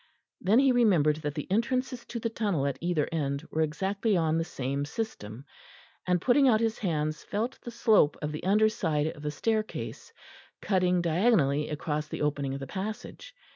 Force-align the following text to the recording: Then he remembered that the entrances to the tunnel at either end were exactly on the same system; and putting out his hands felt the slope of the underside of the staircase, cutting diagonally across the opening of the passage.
Then 0.39 0.57
he 0.57 0.71
remembered 0.71 1.17
that 1.17 1.35
the 1.35 1.45
entrances 1.51 2.05
to 2.07 2.17
the 2.19 2.27
tunnel 2.31 2.65
at 2.65 2.79
either 2.81 3.07
end 3.11 3.47
were 3.51 3.61
exactly 3.61 4.17
on 4.17 4.35
the 4.39 4.43
same 4.43 4.83
system; 4.83 5.45
and 6.07 6.19
putting 6.19 6.47
out 6.47 6.59
his 6.59 6.79
hands 6.79 7.23
felt 7.23 7.61
the 7.61 7.69
slope 7.69 8.17
of 8.19 8.31
the 8.31 8.43
underside 8.43 9.05
of 9.15 9.21
the 9.21 9.29
staircase, 9.29 10.11
cutting 10.59 11.03
diagonally 11.03 11.69
across 11.69 12.07
the 12.07 12.23
opening 12.23 12.55
of 12.55 12.59
the 12.59 12.65
passage. 12.65 13.35